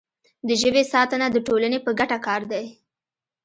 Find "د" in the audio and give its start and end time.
0.47-0.49, 1.31-1.37